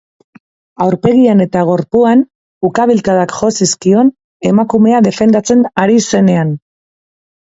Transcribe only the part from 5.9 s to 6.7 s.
zenean.